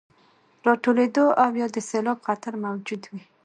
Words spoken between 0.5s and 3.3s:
راټولېدو او يا د سيلاب خطر موجود وي،